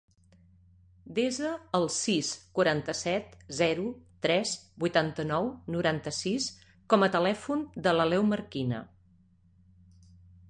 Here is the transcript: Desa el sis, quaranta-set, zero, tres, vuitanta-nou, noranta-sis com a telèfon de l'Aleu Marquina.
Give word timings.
Desa 1.17 1.49
el 1.79 1.83
sis, 1.95 2.29
quaranta-set, 2.59 3.35
zero, 3.59 3.85
tres, 4.25 4.53
vuitanta-nou, 4.85 5.49
noranta-sis 5.75 6.47
com 6.95 7.07
a 7.09 7.13
telèfon 7.17 7.61
de 7.89 7.93
l'Aleu 7.99 8.25
Marquina. 8.31 8.81